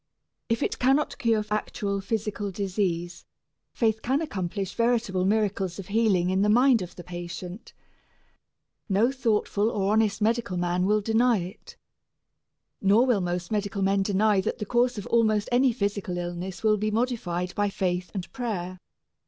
If 0.49 0.63
it 0.63 0.79
cannot 0.79 1.19
cure 1.19 1.45
actual 1.51 2.01
physical 2.01 2.49
disease, 2.49 3.23
faith 3.71 4.01
can 4.01 4.19
accomplish 4.19 4.73
veritable 4.73 5.25
miracles 5.25 5.77
of 5.77 5.89
healing 5.89 6.31
in 6.31 6.41
the 6.41 6.49
mind 6.49 6.81
of 6.81 6.95
the 6.95 7.03
patient. 7.03 7.73
No 8.89 9.11
thoughtful 9.11 9.69
or 9.69 9.93
honest 9.93 10.19
medical 10.19 10.57
man 10.57 10.87
will 10.87 11.01
deny 11.01 11.37
it. 11.37 11.77
Nor 12.81 13.05
will 13.05 13.21
most 13.21 13.51
medical 13.51 13.83
men 13.83 14.01
deny 14.01 14.41
that 14.41 14.57
the 14.57 14.65
course 14.65 14.97
of 14.97 15.05
almost 15.05 15.47
any 15.51 15.71
physical 15.71 16.17
illness 16.17 16.63
may 16.63 16.77
be 16.77 16.89
modified 16.89 17.53
by 17.53 17.69
faith 17.69 18.09
and 18.15 18.33
prayer. 18.33 18.79